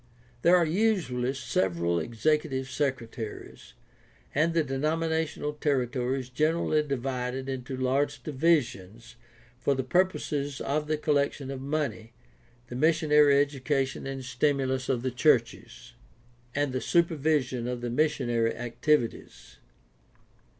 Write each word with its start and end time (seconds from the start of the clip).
There 0.41 0.55
are 0.55 0.65
usually 0.65 1.31
several 1.35 1.99
executive 1.99 2.71
secretaries, 2.71 3.73
and 4.33 4.55
the 4.55 4.63
denominational 4.63 5.53
territory 5.53 6.21
is 6.21 6.29
generally 6.29 6.81
divided 6.81 7.47
into 7.47 7.77
large 7.77 8.23
divisions 8.23 9.15
for 9.59 9.75
the 9.75 9.83
purposes 9.83 10.59
of 10.59 10.87
the 10.87 10.97
collection 10.97 11.51
of 11.51 11.61
money, 11.61 12.13
the 12.65 12.75
mis 12.75 12.99
sionary 12.99 13.39
education 13.39 14.07
and 14.07 14.25
stimulus 14.25 14.89
of 14.89 15.03
the 15.03 15.11
churches, 15.11 15.93
and 16.55 16.73
the 16.73 16.81
super 16.81 17.13
vision 17.15 17.67
of 17.67 17.81
the 17.81 17.91
missionary 17.91 18.55
activities. 18.55 19.57